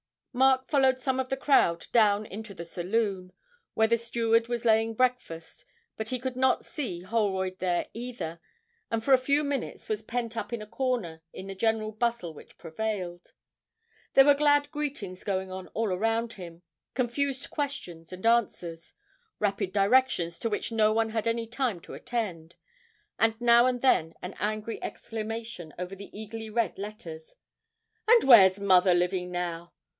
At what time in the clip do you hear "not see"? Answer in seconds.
6.37-7.01